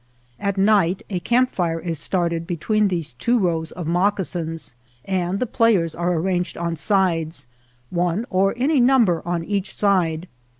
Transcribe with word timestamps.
At 0.39 0.57
night 0.57 1.03
a 1.11 1.19
camp 1.19 1.51
fire 1.51 1.79
is 1.79 1.99
started 1.99 2.47
between 2.47 2.87
these 2.87 3.13
two 3.13 3.37
rows 3.37 3.71
of 3.71 3.85
moccasins, 3.85 4.73
and 5.05 5.39
the 5.39 5.45
players 5.45 5.93
are 5.93 6.13
arranged 6.13 6.57
on 6.57 6.75
sides, 6.75 7.45
one 7.91 8.25
or 8.31 8.55
any 8.57 8.79
number 8.79 9.21
on 9.27 9.43
each 9.43 9.75
side. 9.75 10.27